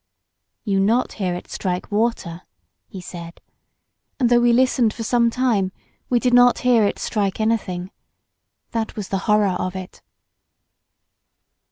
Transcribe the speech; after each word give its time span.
"You 0.63 0.79
not 0.79 1.11
hear 1.13 1.35
it 1.35 1.47
strike 1.47 1.91
water," 1.91 2.41
he 2.87 3.01
said, 3.01 3.39
and 4.19 4.31
though 4.31 4.39
we 4.39 4.51
listened 4.51 4.95
for 4.95 5.03
some 5.03 5.29
time, 5.29 5.71
we 6.09 6.19
did 6.19 6.33
not 6.33 6.57
hear 6.65 6.83
it 6.85 6.97
strike 6.97 7.39
anything. 7.39 7.91
That 8.71 8.95
was 8.95 9.09
the 9.09 9.19
horror 9.29 9.49
of 9.59 9.75
it. 9.75 10.01